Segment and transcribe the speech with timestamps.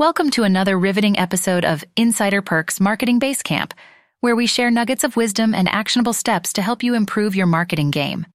[0.00, 3.72] Welcome to another riveting episode of Insider Perks Marketing Basecamp,
[4.20, 7.90] where we share nuggets of wisdom and actionable steps to help you improve your marketing
[7.90, 8.26] game.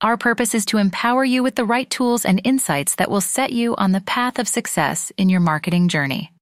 [0.00, 3.52] Our purpose is to empower you with the right tools and insights that will set
[3.52, 6.32] you on the path of success in your marketing journey.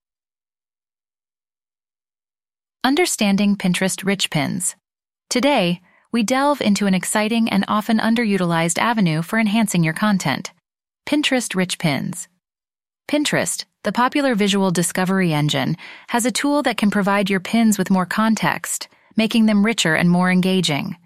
[2.82, 4.76] Understanding Pinterest Rich Pins.
[5.28, 10.52] Today, we delve into an exciting and often underutilized avenue for enhancing your content
[11.06, 12.28] Pinterest Rich Pins.
[13.10, 15.76] Pinterest, the popular visual discovery engine,
[16.10, 20.08] has a tool that can provide your pins with more context, making them richer and
[20.08, 20.96] more engaging.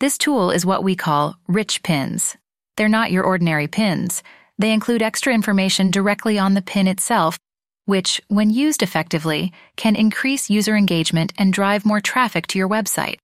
[0.00, 2.36] This tool is what we call rich pins.
[2.76, 4.24] They're not your ordinary pins.
[4.58, 7.38] They include extra information directly on the pin itself,
[7.84, 13.18] which, when used effectively, can increase user engagement and drive more traffic to your website.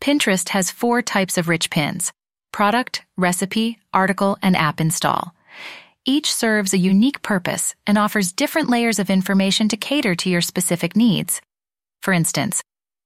[0.00, 2.12] Pinterest has four types of rich pins
[2.52, 5.34] product, recipe, article, and app install.
[6.06, 10.42] Each serves a unique purpose and offers different layers of information to cater to your
[10.42, 11.40] specific needs.
[12.02, 12.62] For instance,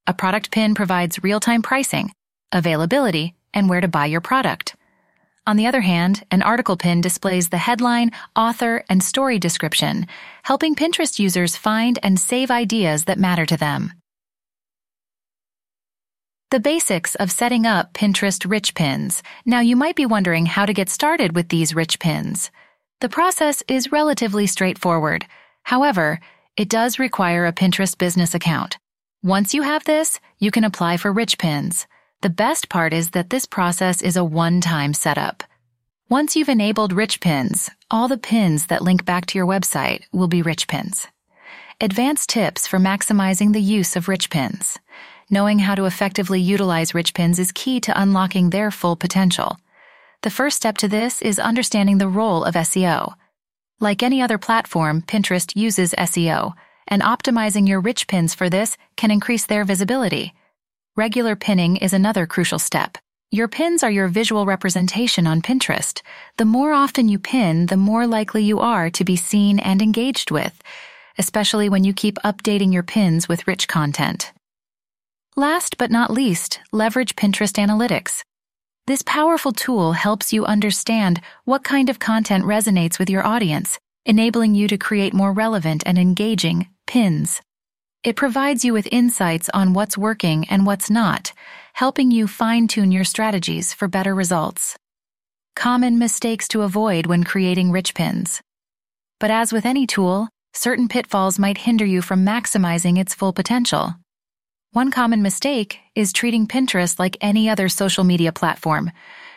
[0.08, 2.10] a product pin provides real time pricing,
[2.50, 4.74] availability, and where to buy your product.
[5.46, 10.08] On the other hand, an article pin displays the headline, author, and story description,
[10.42, 13.92] helping Pinterest users find and save ideas that matter to them.
[16.50, 19.22] The basics of setting up Pinterest rich pins.
[19.46, 22.50] Now you might be wondering how to get started with these rich pins.
[23.00, 25.24] The process is relatively straightforward.
[25.62, 26.18] However,
[26.56, 28.76] it does require a Pinterest business account.
[29.22, 31.86] Once you have this, you can apply for Rich Pins.
[32.22, 35.44] The best part is that this process is a one-time setup.
[36.08, 40.26] Once you've enabled Rich Pins, all the pins that link back to your website will
[40.26, 41.06] be Rich Pins.
[41.80, 44.76] Advanced tips for maximizing the use of Rich Pins.
[45.30, 49.56] Knowing how to effectively utilize Rich Pins is key to unlocking their full potential.
[50.22, 53.14] The first step to this is understanding the role of SEO.
[53.78, 56.54] Like any other platform, Pinterest uses SEO,
[56.88, 60.34] and optimizing your rich pins for this can increase their visibility.
[60.96, 62.98] Regular pinning is another crucial step.
[63.30, 66.02] Your pins are your visual representation on Pinterest.
[66.38, 70.32] The more often you pin, the more likely you are to be seen and engaged
[70.32, 70.60] with,
[71.16, 74.32] especially when you keep updating your pins with rich content.
[75.36, 78.24] Last but not least, leverage Pinterest Analytics.
[78.88, 84.54] This powerful tool helps you understand what kind of content resonates with your audience, enabling
[84.54, 87.42] you to create more relevant and engaging pins.
[88.02, 91.34] It provides you with insights on what's working and what's not,
[91.74, 94.78] helping you fine tune your strategies for better results.
[95.54, 98.40] Common mistakes to avoid when creating rich pins.
[99.20, 103.96] But as with any tool, certain pitfalls might hinder you from maximizing its full potential.
[104.72, 108.92] One common mistake is treating Pinterest like any other social media platform.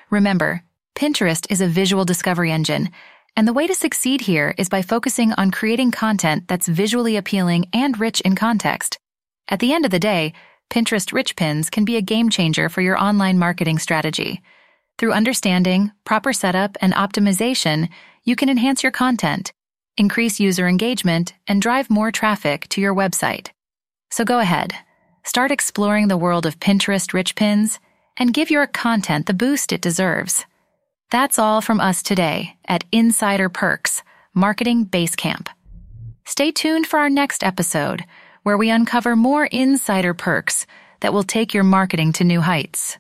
[0.10, 0.62] Remember,
[0.94, 2.90] Pinterest is a visual discovery engine,
[3.38, 7.68] and the way to succeed here is by focusing on creating content that's visually appealing
[7.72, 9.00] and rich in context.
[9.48, 10.34] At the end of the day,
[10.70, 14.42] Pinterest Rich Pins can be a game changer for your online marketing strategy.
[14.98, 17.88] Through understanding, proper setup, and optimization,
[18.26, 19.54] you can enhance your content,
[19.96, 23.52] increase user engagement, and drive more traffic to your website.
[24.10, 24.76] So go ahead,
[25.24, 27.80] Start exploring the world of Pinterest rich pins
[28.18, 30.46] and give your content the boost it deserves.
[31.12, 35.48] That's all from us today at Insider Perks, Marketing Basecamp.
[36.26, 38.06] Stay tuned for our next episode,
[38.44, 40.66] where we uncover more insider perks
[41.02, 42.98] that will take your marketing to new heights.